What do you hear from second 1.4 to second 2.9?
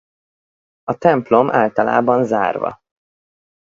általában zárva.